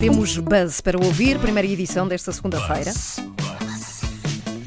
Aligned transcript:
Temos 0.00 0.38
Buzz 0.38 0.80
para 0.80 0.96
ouvir, 0.96 1.40
primeira 1.40 1.66
edição 1.66 2.06
desta 2.06 2.30
segunda-feira. 2.30 2.92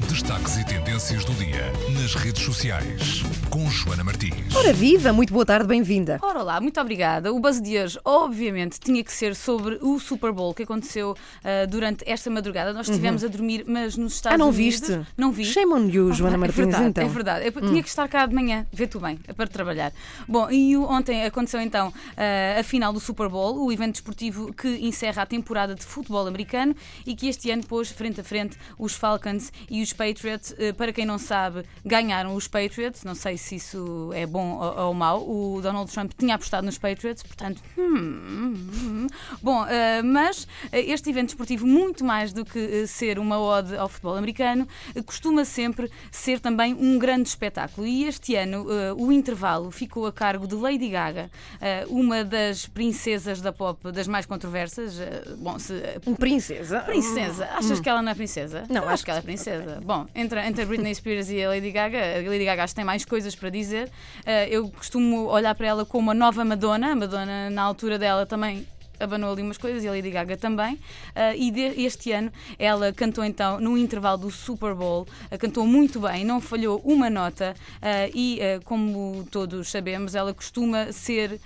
Destaques 0.06 0.58
e 0.58 0.66
tendências 0.66 1.24
do 1.24 1.32
dia 1.32 1.72
nas 2.02 2.14
redes 2.16 2.42
sociais 2.42 3.22
com 3.48 3.70
Joana 3.70 4.02
Martins. 4.02 4.56
Ora 4.56 4.72
viva, 4.72 5.12
muito 5.12 5.32
boa 5.32 5.46
tarde, 5.46 5.68
bem-vinda. 5.68 6.18
Ora 6.20 6.40
olá, 6.40 6.60
muito 6.60 6.80
obrigada. 6.80 7.32
O 7.32 7.38
buzz 7.38 7.60
de 7.60 7.78
hoje, 7.78 7.96
obviamente, 8.04 8.80
tinha 8.80 9.04
que 9.04 9.12
ser 9.12 9.36
sobre 9.36 9.78
o 9.80 10.00
Super 10.00 10.32
Bowl 10.32 10.52
que 10.52 10.64
aconteceu 10.64 11.12
uh, 11.12 11.66
durante 11.68 12.02
esta 12.10 12.28
madrugada. 12.28 12.72
Nós 12.72 12.88
estivemos 12.88 13.22
a 13.22 13.28
dormir, 13.28 13.64
mas 13.68 13.96
nos 13.96 14.14
Estados 14.14 14.32
Uhum. 14.36 14.42
Ah, 14.42 14.48
não 14.48 14.52
Unidos. 14.56 14.80
viste? 14.80 15.06
Não 15.16 15.30
vi. 15.30 15.44
Shame 15.44 15.72
on 15.74 15.88
you, 15.88 16.12
Joana 16.12 16.34
é 16.34 16.38
Martins, 16.38 16.56
verdade, 16.56 16.84
então. 16.86 17.04
É 17.04 17.08
verdade. 17.08 17.46
Eu 17.46 17.52
tinha 17.52 17.82
que 17.82 17.88
estar 17.88 18.08
cá 18.08 18.26
de 18.26 18.34
manhã, 18.34 18.66
vê 18.72 18.86
tu 18.88 18.98
bem, 18.98 19.20
é 19.28 19.32
para 19.32 19.46
trabalhar. 19.46 19.92
Bom, 20.26 20.50
e 20.50 20.76
ontem 20.76 21.24
aconteceu 21.24 21.60
então 21.60 21.88
uh, 21.90 22.58
a 22.58 22.64
final 22.64 22.92
do 22.92 22.98
Super 22.98 23.28
Bowl, 23.28 23.64
o 23.64 23.70
evento 23.70 23.92
desportivo 23.92 24.52
que 24.54 24.68
encerra 24.80 25.22
a 25.22 25.26
temporada 25.26 25.74
de 25.74 25.84
futebol 25.84 26.26
americano 26.26 26.74
e 27.06 27.14
que 27.14 27.28
este 27.28 27.48
ano 27.50 27.62
pôs 27.64 27.90
frente 27.90 28.20
a 28.20 28.24
frente 28.24 28.56
os 28.76 28.94
Falcons 28.94 29.52
e 29.70 29.82
os 29.82 29.92
Patriots. 29.92 30.52
Uh, 30.52 30.74
para 30.74 30.92
quem 30.92 31.04
não 31.06 31.18
sabe, 31.18 31.62
ganharam 31.92 32.34
os 32.34 32.48
Patriots. 32.48 33.04
Não 33.04 33.14
sei 33.14 33.36
se 33.36 33.56
isso 33.56 34.10
é 34.14 34.24
bom 34.24 34.58
ou, 34.58 34.86
ou 34.86 34.94
mau. 34.94 35.28
O 35.28 35.60
Donald 35.60 35.92
Trump 35.92 36.12
tinha 36.16 36.36
apostado 36.36 36.64
nos 36.64 36.78
Patriots, 36.78 37.22
portanto. 37.22 37.60
hum, 37.76 38.56
hum. 38.72 39.06
Bom, 39.42 39.62
uh, 39.62 39.68
mas 40.02 40.44
uh, 40.44 40.48
este 40.72 41.10
evento 41.10 41.26
desportivo, 41.26 41.66
muito 41.66 42.02
mais 42.02 42.32
do 42.32 42.46
que 42.46 42.58
uh, 42.58 42.86
ser 42.86 43.18
uma 43.18 43.38
ode 43.38 43.76
ao 43.76 43.88
futebol 43.90 44.16
americano, 44.16 44.66
costuma 45.04 45.44
sempre 45.44 45.90
ser 46.10 46.40
também 46.40 46.72
um 46.72 46.98
grande 46.98 47.28
espetáculo. 47.28 47.86
E 47.86 48.04
este 48.04 48.34
ano 48.36 48.64
uh, 48.64 48.94
o 48.96 49.12
intervalo 49.12 49.70
ficou 49.70 50.06
a 50.06 50.12
cargo 50.12 50.46
de 50.46 50.54
Lady 50.54 50.88
Gaga, 50.88 51.30
uh, 51.56 51.94
uma 51.94 52.24
das 52.24 52.66
princesas 52.66 53.42
da 53.42 53.52
pop 53.52 53.92
das 53.92 54.08
mais 54.08 54.24
controversas. 54.24 54.98
Bom, 55.38 55.58
se, 55.58 55.74
Princesa. 56.18 56.80
Princesa? 56.80 57.48
Achas 57.52 57.80
que 57.80 57.88
ela 57.88 58.00
não 58.00 58.12
é 58.12 58.14
princesa? 58.14 58.64
Não, 58.70 58.88
acho 58.88 59.02
acho 59.02 59.04
que 59.04 59.10
ela 59.10 59.18
é 59.18 59.22
princesa. 59.22 59.80
Bom, 59.84 60.06
entre, 60.14 60.40
entre 60.46 60.62
a 60.62 60.66
Britney 60.66 60.94
Spears 60.94 61.28
e 61.28 61.42
a 61.42 61.48
Lady 61.48 61.70
Gaga, 61.70 61.81
a 61.86 62.28
Lady 62.30 62.44
Gaga 62.44 62.64
acho 62.64 62.72
que 62.74 62.76
tem 62.76 62.84
mais 62.84 63.04
coisas 63.04 63.34
para 63.34 63.50
dizer. 63.50 63.90
Eh, 64.24 64.48
eu 64.50 64.68
costumo 64.70 65.26
olhar 65.28 65.54
para 65.54 65.66
ela 65.66 65.84
como 65.84 66.10
a 66.10 66.14
nova 66.14 66.44
Madonna. 66.44 66.92
A 66.92 66.96
Madonna, 66.96 67.50
na 67.50 67.62
altura 67.62 67.98
dela, 67.98 68.24
também 68.26 68.66
abanou 69.00 69.32
ali 69.32 69.42
umas 69.42 69.58
coisas 69.58 69.82
e 69.82 69.88
a 69.88 69.90
Lady 69.90 70.10
Gaga 70.10 70.36
também. 70.36 70.78
Eh, 71.14 71.36
e 71.36 71.50
de- 71.50 71.82
este 71.82 72.12
ano 72.12 72.30
ela 72.56 72.92
cantou 72.92 73.24
então 73.24 73.58
no 73.58 73.76
intervalo 73.76 74.18
do 74.18 74.30
Super 74.30 74.74
Bowl, 74.74 75.08
eh, 75.28 75.36
cantou 75.36 75.66
muito 75.66 75.98
bem, 75.98 76.24
não 76.24 76.40
falhou 76.40 76.80
uma 76.84 77.10
nota 77.10 77.52
eh, 77.80 78.10
e, 78.14 78.38
como 78.64 79.26
todos 79.28 79.68
sabemos, 79.70 80.14
ela 80.14 80.32
costuma 80.32 80.92
ser 80.92 81.40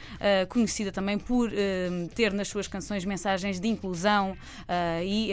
conhecida 0.50 0.92
também 0.92 1.18
por 1.18 1.50
ter 2.14 2.32
nas 2.32 2.48
suas 2.48 2.68
canções 2.68 3.04
mensagens 3.06 3.58
de 3.58 3.68
inclusão 3.68 4.36
e 5.02 5.30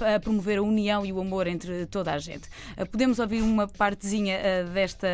a 0.00 0.20
promover 0.20 0.58
a 0.58 0.62
união 0.62 1.04
e 1.04 1.12
o 1.12 1.20
amor 1.20 1.46
entre 1.46 1.86
toda 1.86 2.12
a 2.12 2.18
gente. 2.18 2.48
Uh, 2.76 2.86
Podemos 2.86 3.18
ouvir 3.18 3.42
uma 3.42 3.66
partezinha 3.66 4.38
uh, 4.38 4.70
desta, 4.70 5.08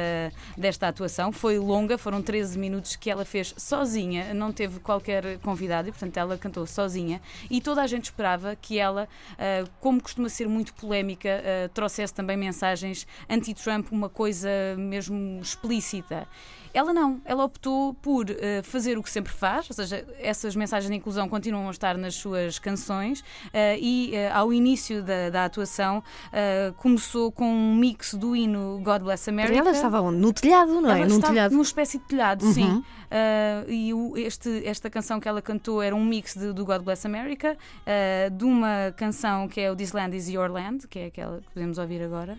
desta 0.57 0.89
atuação. 0.89 1.33
Foi 1.33 1.59
longa, 1.59 1.99
foram 1.99 2.23
13 2.23 2.59
minutos 2.59 2.97
que 2.97 3.11
ela 3.11 3.25
fez 3.25 3.55
sozinha, 3.57 4.33
não 4.35 4.53
teve 4.53 4.81
qualquer 4.81 5.39
convidado 5.39 5.89
e, 5.89 5.93
portanto, 5.93 6.17
ela 6.17 6.39
cantou 6.39 6.67
sozinha. 6.67 7.21
E 7.51 7.61
toda 7.61 7.83
a 7.83 7.87
gente 7.87 8.05
esperava 8.05 8.57
que 8.57 8.79
ela, 8.79 9.09
uh, 9.33 9.69
como 9.81 10.03
costuma 10.03 10.29
ser 10.29 10.49
muito 10.49 10.75
polémica, 10.75 11.43
trouxesse 11.75 12.13
também 12.13 12.37
mensagens 12.37 13.07
anti-Trump, 13.29 13.93
uma 13.93 14.09
coisa 14.09 14.49
mesmo 14.77 15.41
explícita. 15.41 16.27
Ela 16.75 16.93
não, 16.93 17.21
ela 17.25 17.45
optou 17.45 17.93
por 17.95 18.31
uh, 18.31 18.35
fazer 18.63 18.97
o 18.97 19.03
que 19.03 19.11
sempre 19.11 19.31
faz, 19.31 19.69
ou 19.69 19.77
seja, 19.77 20.07
essas 20.19 20.57
mensagens 20.57 20.91
de 20.91 20.97
inclusão 20.97 21.29
continuam 21.29 21.69
a 21.69 21.71
estar 21.71 21.99
nas 21.99 22.15
suas 22.15 22.59
canções 22.59 23.21
uh, 23.21 23.79
e 23.79 24.13
uh, 24.15 24.39
ao 24.39 24.53
início 24.53 24.72
da, 25.03 25.31
da 25.31 25.45
atuação 25.45 25.99
uh, 25.99 26.73
começou 26.75 27.31
com 27.33 27.47
um 27.47 27.75
mix 27.77 28.15
do 28.15 28.35
hino 28.37 28.81
God 28.83 29.03
Bless 29.03 29.29
America. 29.29 29.57
Ela 29.59 29.71
estava 29.73 30.01
onde? 30.01 30.19
No 30.19 30.33
telhado, 30.33 30.81
não 30.81 30.91
é? 30.91 30.99
Ela 31.01 31.09
Num 31.09 31.15
estava 31.17 31.33
telhado. 31.33 31.53
numa 31.53 31.63
espécie 31.63 31.99
de 31.99 32.05
telhado, 32.05 32.45
Uhum. 32.47 32.53
sim. 32.53 32.73
Uh, 32.77 33.71
e 33.71 33.95
o- 33.95 34.17
este, 34.17 34.67
esta 34.67 34.89
canção 34.89 35.21
que 35.21 35.29
ela 35.29 35.43
cantou 35.43 35.83
era 35.83 35.95
um 35.95 36.05
mix 36.05 36.35
de- 36.35 36.53
do 36.53 36.65
God 36.65 36.83
Bless 36.83 37.07
America, 37.07 37.57
uh, 37.57 38.31
de 38.31 38.45
uma 38.45 38.93
canção 38.97 39.47
que 39.49 39.61
é 39.61 39.71
o 39.71 39.77
This 39.77 39.93
Land 39.93 40.17
Is 40.17 40.29
Your 40.29 40.51
Land, 40.51 40.89
que 40.89 40.99
é 40.99 41.07
aquela 41.07 41.41
que 41.41 41.51
podemos 41.53 41.79
ouvir 41.79 42.03
agora, 42.03 42.37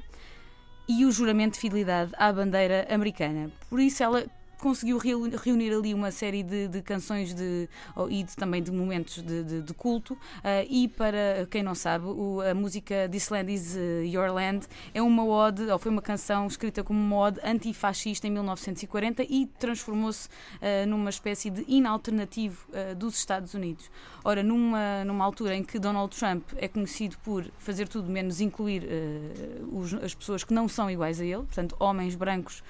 e 0.88 1.06
o 1.06 1.12
juramento 1.12 1.54
de 1.54 1.60
fidelidade 1.60 2.12
à 2.18 2.32
bandeira 2.34 2.86
americana. 2.90 3.50
Por 3.70 3.80
isso 3.80 4.04
ela 4.04 4.26
conseguiu 4.64 4.98
reu- 4.98 5.30
reunir 5.44 5.74
ali 5.74 5.94
uma 5.94 6.10
série 6.10 6.42
de, 6.42 6.68
de 6.70 6.82
canções 6.82 7.34
de, 7.34 7.68
e 8.10 8.24
de- 8.24 8.36
também 8.36 8.64
de 8.64 8.72
momentos 8.72 9.22
de, 9.22 9.44
de- 9.44 9.62
de 9.62 9.74
culto 9.74 10.18
ah, 10.44 10.64
e 10.70 10.88
para 10.88 11.46
quem 11.52 11.62
não 11.62 11.76
sabe 11.76 12.06
o- 12.06 12.40
a 12.42 12.54
música 12.54 13.10
This 13.12 13.28
Land 13.30 13.54
Is 13.54 13.76
uh, 13.76 14.06
Your 14.06 14.32
Land 14.34 14.66
é 14.94 15.02
uma 15.02 15.26
ode 15.26 15.64
ou 15.64 15.78
foi 15.78 15.92
uma 15.92 16.02
canção 16.02 16.48
escrita 16.48 16.84
como 16.84 16.98
uma 17.00 17.18
ode 17.18 17.40
antifascista 17.44 18.26
em 18.26 18.32
1940 18.32 19.24
e 19.24 19.46
transformou-se 19.60 20.30
ah, 20.62 20.86
numa 20.86 21.10
espécie 21.10 21.50
de 21.50 21.66
hino 21.68 21.90
alternativo 21.90 22.66
ah, 22.74 22.94
dos 22.94 23.18
Estados 23.18 23.54
Unidos 23.54 23.92
ora 24.24 24.42
numa, 24.42 25.04
numa 25.04 25.26
altura 25.26 25.56
em 25.56 25.64
que 25.64 25.78
Donald 25.78 26.16
Trump 26.16 26.44
é 26.56 26.68
conhecido 26.70 27.18
por 27.24 27.44
fazer 27.60 27.88
tudo 27.90 28.10
menos 28.10 28.40
incluir 28.40 28.84
ah, 28.88 29.66
os- 29.74 29.94
as 29.96 30.14
pessoas 30.16 30.44
que 30.46 30.54
não 30.54 30.68
são 30.70 30.90
iguais 30.90 31.20
a 31.20 31.26
ele 31.26 31.44
portanto 31.44 31.76
homens 31.80 32.16
brancos 32.16 32.64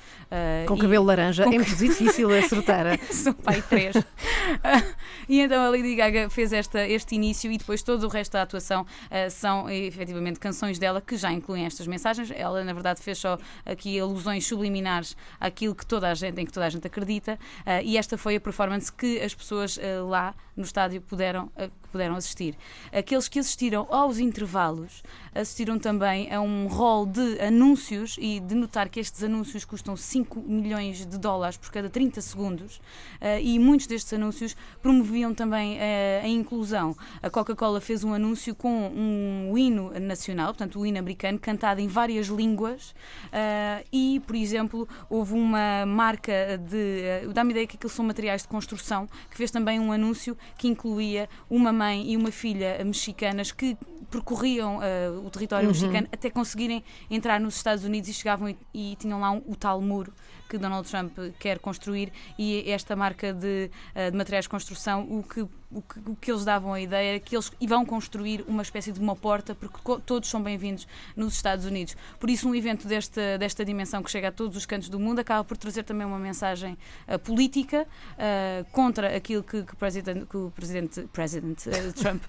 Com 0.67 0.75
e- 0.75 0.79
cabelo 0.79 1.05
laranja. 1.05 1.43
com 1.43 1.51
É 1.53 1.57
difícil 1.88 2.29
acertar. 2.31 2.85
são 3.11 3.33
pai 3.33 3.61
três. 3.61 3.95
e 5.27 5.39
então 5.41 5.63
a 5.63 5.69
Lady 5.69 5.95
Gaga 5.95 6.29
fez 6.29 6.53
esta, 6.53 6.88
este 6.88 7.16
início 7.16 7.51
e 7.51 7.57
depois 7.57 7.81
todo 7.81 8.03
o 8.05 8.07
resto 8.07 8.33
da 8.33 8.41
atuação 8.41 8.85
eh, 9.09 9.29
são 9.29 9.69
efetivamente 9.69 10.39
canções 10.39 10.79
dela 10.79 11.01
que 11.01 11.17
já 11.17 11.31
incluem 11.31 11.66
estas 11.66 11.88
mensagens. 11.88 12.31
Ela, 12.31 12.63
na 12.63 12.73
verdade, 12.73 13.01
fez 13.01 13.17
só 13.17 13.38
aqui 13.66 13.99
alusões 13.99 14.45
subliminares 14.47 15.16
àquilo 15.39 15.75
que 15.75 15.85
toda 15.85 16.09
a 16.09 16.13
gente, 16.13 16.39
em 16.39 16.45
que 16.45 16.51
toda 16.51 16.66
a 16.66 16.69
gente 16.69 16.88
acredita. 16.88 17.38
eh, 17.66 17.83
e 17.83 17.97
esta 17.97 18.17
foi 18.17 18.35
a 18.35 18.41
performance 18.41 18.91
que 18.91 19.19
as 19.19 19.33
pessoas 19.33 19.77
eh, 19.77 20.00
lá 20.00 20.33
no 20.55 20.63
estádio 20.63 21.01
puderam, 21.01 21.51
puderam 21.93 22.15
assistir. 22.15 22.57
Aqueles 22.91 23.27
que 23.27 23.37
assistiram 23.37 23.87
aos 23.91 24.17
intervalos 24.17 25.03
assistiram 25.33 25.77
também 25.77 26.33
a 26.33 26.41
um 26.41 26.67
rol 26.67 27.05
de 27.05 27.39
anúncios 27.39 28.17
e 28.19 28.39
de 28.39 28.55
notar 28.55 28.89
que 28.89 28.99
estes 28.99 29.23
anúncios 29.23 29.63
custam 29.63 29.95
5 29.95 30.41
milhões 30.41 31.05
de 31.05 31.17
dólares 31.17 31.55
por 31.55 31.71
cada 31.71 31.89
30 31.89 32.19
segundos 32.21 32.81
eh, 33.21 33.41
e 33.41 33.59
muitos 33.59 33.85
destes 33.85 34.11
anúncios 34.13 34.55
promoviam 34.81 35.33
também 35.33 35.77
eh, 35.79 36.21
a 36.23 36.27
inclusão. 36.27 36.95
A 37.21 37.29
Coca-Cola 37.29 37.79
fez 37.79 38.03
um 38.03 38.13
anúncio 38.13 38.55
com 38.55 38.91
um 38.95 39.55
hino 39.57 39.91
nacional, 39.99 40.47
portanto 40.47 40.79
o 40.79 40.85
hino 40.85 40.97
americano, 40.97 41.37
cantado 41.37 41.79
em 41.79 41.87
várias 41.87 42.27
línguas 42.27 42.95
eh, 43.31 43.85
e, 43.91 44.19
por 44.25 44.35
exemplo, 44.35 44.87
houve 45.09 45.33
uma 45.33 45.85
marca 45.85 46.57
de... 46.57 47.31
Dá-me 47.33 47.51
ideia 47.51 47.67
que 47.67 47.75
aqueles 47.75 47.95
são 47.95 48.05
materiais 48.05 48.41
de 48.41 48.47
construção 48.47 49.07
que 49.29 49.37
fez 49.37 49.51
também 49.51 49.79
um 49.79 49.91
anúncio 49.91 50.35
que 50.57 50.67
incluía 50.67 51.29
uma 51.49 51.71
mãe 51.83 52.11
e 52.11 52.17
uma 52.17 52.31
filha 52.31 52.81
mexicanas 52.85 53.51
que 53.51 53.77
percorriam 54.09 54.79
eh, 54.81 55.09
o 55.25 55.29
território 55.29 55.67
mexicano 55.73 56.07
até 56.11 56.29
conseguirem 56.29 56.83
entrar 57.09 57.39
nos 57.39 57.55
Estados 57.55 57.83
Unidos 57.83 58.09
e 58.09 58.13
chegavam 58.13 58.47
e, 58.49 58.57
e 58.73 58.95
tinham 58.95 59.19
lá 59.19 59.31
um- 59.31 59.41
o 59.47 59.55
tal 59.55 59.81
muro 59.81 60.13
que 60.53 60.57
Donald 60.59 60.87
Trump 60.87 61.17
quer 61.39 61.57
construir 61.57 62.13
e 62.37 62.69
esta 62.69 62.95
marca 62.95 63.33
de, 63.33 63.71
eh, 63.95 64.11
de 64.11 64.15
materiais 64.15 64.45
de 64.45 64.49
construção 64.49 65.01
o 65.09 65.23
que, 65.23 65.41
o, 65.41 65.81
que, 65.81 65.99
o 66.05 66.15
que 66.15 66.31
eles 66.31 66.45
davam 66.45 66.73
a 66.73 66.79
ideia 66.79 67.19
que 67.19 67.35
eles 67.35 67.51
vão 67.67 67.83
construir 67.83 68.45
uma 68.47 68.61
espécie 68.61 68.91
de 68.91 68.99
uma 68.99 69.15
porta 69.15 69.55
porque 69.55 69.79
todos 70.05 70.29
são 70.29 70.43
bem-vindos 70.43 70.87
nos 71.15 71.33
Estados 71.33 71.65
Unidos. 71.65 71.97
Por 72.19 72.29
isso 72.29 72.47
um 72.47 72.53
evento 72.53 72.87
desta, 72.87 73.37
desta 73.39 73.65
dimensão 73.65 74.03
que 74.03 74.11
chega 74.11 74.27
a 74.27 74.31
todos 74.31 74.55
os 74.55 74.65
cantos 74.65 74.89
do 74.89 74.99
mundo 74.99 75.19
acaba 75.19 75.43
por 75.43 75.57
trazer 75.57 75.83
também 75.83 76.05
uma 76.05 76.19
mensagem 76.19 76.77
eh, 77.07 77.17
política 77.17 77.87
eh, 78.17 78.63
contra 78.71 79.15
aquilo 79.15 79.41
que, 79.41 79.63
que, 79.63 79.73
o 79.73 79.77
presidente, 79.77 80.25
que 80.27 80.37
o 80.37 80.51
presidente, 80.51 81.01
president, 81.11 81.65
eh, 81.65 81.91
Trump 81.97 82.21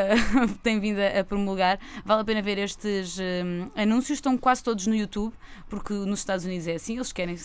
tem 0.62 0.78
vindo 0.78 0.98
a, 0.98 1.24
promulgar. 1.24 1.78
Vale 2.04 2.20
a 2.20 2.24
pena 2.24 2.42
ver 2.42 2.58
estes 2.58 3.18
eh, 3.18 3.42
anúncios, 3.74 4.18
estão 4.18 4.36
quase 4.36 4.62
todos 4.62 4.86
no 4.86 4.94
YouTube, 4.94 5.32
porque 5.70 5.94
nos 5.94 6.18
Estados 6.18 6.44
Unidos 6.44 6.66
é 6.66 6.74
assim, 6.74 6.96
eles 6.96 7.12
querem 7.12 7.36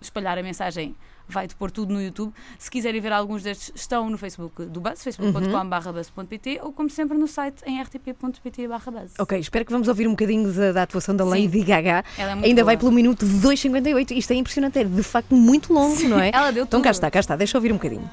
espalhar 0.00 0.38
a 0.38 0.42
mensagem. 0.42 0.94
Vai-te 1.28 1.54
pôr 1.54 1.70
tudo 1.70 1.94
no 1.94 2.02
YouTube. 2.02 2.32
Se 2.58 2.68
quiserem 2.70 3.00
ver 3.00 3.12
alguns 3.12 3.42
destes, 3.44 3.72
estão 3.74 4.10
no 4.10 4.18
Facebook 4.18 4.64
do 4.66 4.80
Buzz, 4.80 5.02
facebook.com.br 5.04 6.60
ou 6.62 6.72
como 6.72 6.90
sempre 6.90 7.16
no 7.16 7.26
site 7.28 7.62
em 7.64 7.80
rtp.pt/buzz. 7.80 9.14
Ok, 9.18 9.38
espero 9.38 9.64
que 9.64 9.72
vamos 9.72 9.88
ouvir 9.88 10.06
um 10.06 10.10
bocadinho 10.10 10.52
da, 10.52 10.72
da 10.72 10.82
atuação 10.82 11.14
da 11.14 11.24
Lady 11.24 11.62
Gaga. 11.62 12.04
Ela 12.18 12.32
é 12.32 12.34
muito 12.34 12.46
Ainda 12.46 12.64
vai 12.64 12.76
boa. 12.76 12.80
pelo 12.90 12.92
minuto 12.92 13.24
2,58. 13.24 14.10
Isto 14.16 14.32
é 14.32 14.36
impressionante, 14.36 14.78
é 14.80 14.84
de 14.84 15.02
facto 15.02 15.34
muito 15.34 15.72
longo, 15.72 16.02
não 16.08 16.18
é? 16.20 16.30
Ela 16.34 16.50
deu 16.50 16.64
Então 16.64 16.80
tudo. 16.80 16.84
cá 16.84 16.90
está, 16.90 17.10
cá 17.10 17.20
está, 17.20 17.36
deixa 17.36 17.56
eu 17.56 17.60
ouvir 17.60 17.70
um 17.72 17.76
bocadinho. 17.76 18.10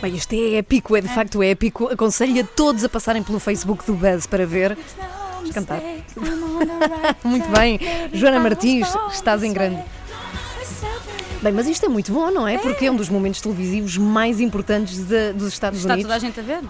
Bem, 0.00 0.14
isto 0.14 0.32
é 0.32 0.58
épico, 0.58 0.96
é 0.96 1.00
de 1.00 1.08
facto 1.08 1.42
épico. 1.42 1.88
Aconselho 1.88 2.40
a 2.40 2.44
todos 2.44 2.84
a 2.84 2.88
passarem 2.88 3.22
pelo 3.22 3.40
Facebook 3.40 3.84
do 3.84 3.94
Buzz 3.94 4.26
para 4.26 4.46
ver. 4.46 4.78
Vamos 5.34 5.50
cantar. 5.50 5.80
Muito 7.24 7.48
bem. 7.48 7.80
Joana 8.12 8.38
Martins, 8.38 8.88
estás 9.12 9.42
em 9.42 9.52
grande. 9.52 9.82
Bem, 11.40 11.52
mas 11.52 11.68
isto 11.68 11.86
é 11.86 11.88
muito 11.88 12.10
bom, 12.12 12.32
não 12.32 12.48
é? 12.48 12.58
Porque 12.58 12.86
é 12.86 12.90
um 12.90 12.96
dos 12.96 13.08
momentos 13.08 13.40
televisivos 13.40 13.96
mais 13.96 14.40
importantes 14.40 14.98
de- 15.04 15.32
dos 15.34 15.52
Estados 15.52 15.78
Está 15.78 15.92
Unidos. 15.94 16.08
toda 16.10 16.16
a 16.16 16.18
gente 16.18 16.40
a 16.40 16.42
ver. 16.42 16.60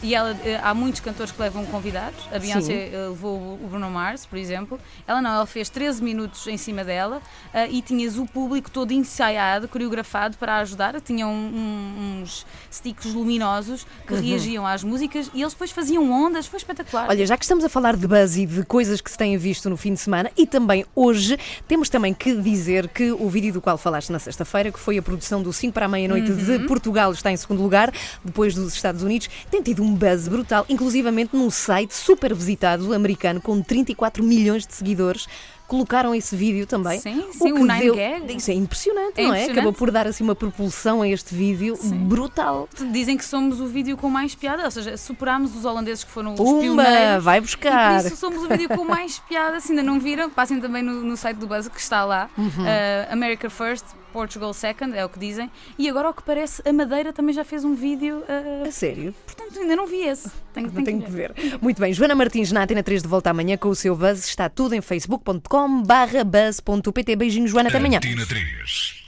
E 0.00 0.14
ela, 0.14 0.38
eh, 0.44 0.60
há 0.62 0.72
muitos 0.72 1.00
cantores 1.00 1.32
que 1.32 1.42
levam 1.42 1.66
convidados. 1.66 2.20
A 2.32 2.38
Beyoncé 2.38 2.90
eh, 2.92 3.08
levou 3.08 3.58
o 3.60 3.66
Bruno 3.68 3.90
Mars, 3.90 4.24
por 4.24 4.38
exemplo. 4.38 4.78
Ela 5.08 5.20
não, 5.20 5.28
ela 5.30 5.44
fez 5.46 5.68
13 5.68 6.00
minutos 6.04 6.46
em 6.46 6.56
cima 6.56 6.84
dela 6.84 7.20
eh, 7.52 7.68
e 7.68 7.82
tinhas 7.82 8.16
o 8.16 8.24
público 8.24 8.70
todo 8.70 8.92
ensaiado, 8.92 9.66
coreografado 9.66 10.36
para 10.36 10.58
ajudar. 10.58 11.00
Tinham 11.00 11.32
uns 11.32 12.46
sticks 12.70 13.12
luminosos 13.12 13.84
que 14.06 14.14
reagiam 14.14 14.64
às 14.64 14.84
músicas 14.84 15.32
e 15.34 15.40
eles 15.42 15.52
depois 15.52 15.72
faziam 15.72 16.08
ondas. 16.12 16.46
Foi 16.46 16.58
espetacular. 16.58 17.08
Olha, 17.08 17.26
já 17.26 17.36
que 17.36 17.44
estamos 17.44 17.64
a 17.64 17.68
falar 17.68 17.96
de 17.96 18.06
buzz 18.06 18.36
e 18.36 18.46
de 18.46 18.62
coisas 18.64 19.00
que 19.00 19.10
se 19.10 19.18
têm 19.18 19.36
visto 19.36 19.68
no 19.68 19.76
fim 19.76 19.92
de 19.94 19.98
semana 20.00 20.30
e 20.36 20.46
também 20.46 20.86
hoje, 20.94 21.36
temos 21.66 21.88
também 21.88 22.14
que 22.14 22.36
dizer 22.36 22.86
que 22.86 23.10
o 23.10 23.28
vídeo 23.28 23.52
do 23.52 23.60
qual 23.60 23.76
falaste 23.76 24.11
na 24.12 24.18
sexta-feira, 24.18 24.70
que 24.70 24.78
foi 24.78 24.98
a 24.98 25.02
produção 25.02 25.42
do 25.42 25.52
5 25.52 25.72
para 25.72 25.86
a 25.86 25.88
meia-noite 25.88 26.32
de 26.32 26.60
Portugal, 26.60 27.10
está 27.12 27.32
em 27.32 27.36
segundo 27.36 27.62
lugar, 27.62 27.92
depois 28.24 28.54
dos 28.54 28.74
Estados 28.74 29.02
Unidos, 29.02 29.28
tem 29.50 29.62
tido 29.62 29.82
um 29.82 29.94
buzz 29.94 30.28
brutal, 30.28 30.64
inclusivamente 30.68 31.34
num 31.34 31.50
site 31.50 31.94
super 31.94 32.34
visitado 32.34 32.92
americano 32.94 33.40
com 33.40 33.60
34 33.62 34.22
milhões 34.22 34.66
de 34.66 34.74
seguidores. 34.74 35.26
Colocaram 35.68 36.14
esse 36.14 36.36
vídeo 36.36 36.66
também. 36.66 37.00
Sim, 37.00 37.24
sim, 37.32 37.38
que 37.46 37.52
o 37.54 37.64
Nine 37.64 37.80
deu- 37.80 37.94
Gag. 37.94 38.36
Isso 38.36 38.50
é 38.50 38.54
impressionante, 38.54 39.12
É 39.18 39.22
não 39.22 39.28
é? 39.32 39.38
impressionante. 39.38 39.52
Acabou 39.52 39.72
por 39.72 39.90
dar 39.90 40.06
assim 40.06 40.22
uma 40.22 40.34
propulsão 40.34 41.00
a 41.00 41.08
este 41.08 41.34
vídeo 41.34 41.78
brutal. 42.06 42.68
Dizem 42.90 43.16
que 43.16 43.24
somos 43.24 43.58
o 43.58 43.66
vídeo 43.66 43.96
com 43.96 44.10
mais 44.10 44.34
piada, 44.34 44.64
ou 44.66 44.70
seja, 44.70 44.98
superámos 44.98 45.56
os 45.56 45.64
holandeses 45.64 46.04
que 46.04 46.10
foram 46.10 46.34
os 46.34 46.38
Pumba, 46.38 46.60
pioneiros. 46.84 47.24
vai 47.24 47.38
E 47.38 47.40
buscar. 47.40 48.00
por 48.02 48.06
isso 48.06 48.16
somos 48.16 48.42
o 48.42 48.48
vídeo 48.48 48.68
com 48.68 48.84
mais 48.84 49.18
piada. 49.20 49.60
Se 49.60 49.72
ainda 49.72 49.82
não 49.82 49.98
viram, 49.98 50.28
passem 50.28 50.60
também 50.60 50.82
no, 50.82 51.02
no 51.02 51.16
site 51.16 51.38
do 51.38 51.46
Buzz 51.46 51.68
que 51.68 51.80
está 51.80 52.04
lá. 52.04 52.28
Uhum. 52.36 52.44
Uh, 52.48 53.12
America 53.12 53.48
First, 53.48 53.86
Portugal 54.12 54.52
Second, 54.54 54.96
é 54.96 55.04
o 55.04 55.08
que 55.08 55.18
dizem. 55.18 55.50
E 55.78 55.88
agora, 55.88 56.08
ao 56.08 56.14
que 56.14 56.22
parece, 56.22 56.62
a 56.68 56.72
Madeira 56.72 57.12
também 57.12 57.34
já 57.34 57.44
fez 57.44 57.64
um 57.64 57.74
vídeo. 57.74 58.18
uh, 58.28 58.68
A 58.68 58.70
sério? 58.70 59.14
portanto, 59.26 59.58
ainda 59.58 59.74
não 59.74 59.86
vi 59.86 60.02
esse. 60.06 60.30
Tenho, 60.52 60.70
Não 60.72 60.84
tenho 60.84 61.02
que 61.02 61.10
ver. 61.10 61.32
Muito 61.60 61.80
bem, 61.80 61.92
Joana 61.92 62.14
Martins 62.14 62.52
na 62.52 62.62
Antena 62.62 62.82
3 62.82 63.02
de 63.02 63.08
volta 63.08 63.30
amanhã 63.30 63.56
com 63.56 63.68
o 63.68 63.74
seu 63.74 63.96
buzz. 63.96 64.26
Está 64.28 64.48
tudo 64.48 64.74
em 64.74 64.80
facebook.com 64.80 65.82
barra 65.82 66.22
buzz.pt. 66.24 67.16
Beijinho, 67.16 67.48
Joana, 67.48 67.68
até 67.70 67.78
amanhã. 67.78 67.98
Antena 67.98 68.26
3. 68.26 69.01